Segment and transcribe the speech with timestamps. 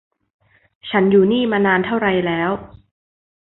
[0.89, 2.51] ฉันอยู่นี่มานานเท่าไรแล้ว